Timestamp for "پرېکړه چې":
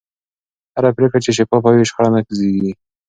0.97-1.31